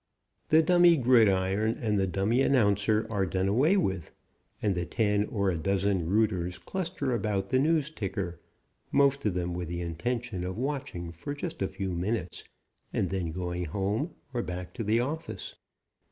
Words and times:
The 0.47 0.63
dummy 0.63 0.97
gridiron 0.97 1.77
and 1.79 1.99
the 1.99 2.07
dummy 2.07 2.41
announcer 2.41 3.05
are 3.11 3.23
done 3.27 3.47
away 3.47 3.77
with 3.77 4.11
and 4.59 4.73
the 4.73 4.83
ten 4.83 5.25
or 5.25 5.51
a 5.51 5.57
dozen 5.57 6.07
rooters 6.09 6.57
cluster 6.57 7.13
about 7.13 7.49
the 7.51 7.59
news 7.59 7.91
ticker, 7.91 8.39
most 8.91 9.25
of 9.25 9.35
them 9.35 9.53
with 9.53 9.67
the 9.67 9.81
intention 9.81 10.43
of 10.43 10.57
watching 10.57 11.11
for 11.11 11.35
just 11.35 11.61
a 11.61 11.67
few 11.67 11.91
minutes 11.91 12.43
and 12.91 13.11
then 13.11 13.31
going 13.31 13.65
home 13.65 14.15
or 14.33 14.41
back 14.41 14.73
to 14.73 14.83
the 14.83 14.99
office. 14.99 15.53